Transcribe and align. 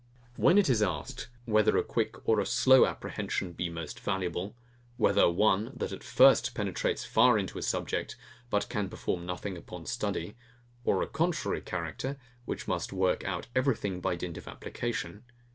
When 0.35 0.57
it 0.57 0.67
is 0.67 0.81
asked, 0.81 1.29
whether 1.45 1.77
a 1.77 1.83
quick 1.83 2.27
or 2.27 2.39
a 2.39 2.45
slow 2.47 2.87
apprehension 2.87 3.51
be 3.53 3.69
most 3.69 3.99
valuable? 3.99 4.55
Whether 4.97 5.29
one, 5.29 5.73
that, 5.75 5.91
at 5.91 6.03
first 6.03 6.47
view, 6.49 6.53
penetrates 6.55 7.05
far 7.05 7.37
into 7.37 7.59
a 7.59 7.61
subject, 7.61 8.15
but 8.49 8.67
can 8.67 8.89
perform 8.89 9.27
nothing 9.27 9.55
upon 9.57 9.85
study; 9.85 10.35
or 10.83 11.03
a 11.03 11.07
contrary 11.07 11.61
character, 11.61 12.17
which 12.45 12.67
must 12.67 12.91
work 12.91 13.23
out 13.25 13.45
everything 13.55 13.99
by 14.01 14.15
dint 14.15 14.37
of 14.37 14.47
application? 14.47 15.23